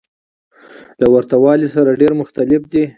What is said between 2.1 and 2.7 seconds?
مختلف